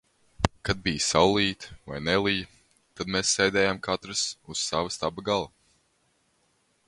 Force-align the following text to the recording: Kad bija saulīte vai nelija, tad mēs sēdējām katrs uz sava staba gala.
Kad 0.69 0.79
bija 0.85 1.01
saulīte 1.07 1.75
vai 1.91 1.99
nelija, 2.05 2.47
tad 2.99 3.13
mēs 3.15 3.33
sēdējām 3.39 3.81
katrs 3.89 4.25
uz 4.55 4.63
sava 4.71 4.95
staba 4.99 5.27
gala. 5.31 5.53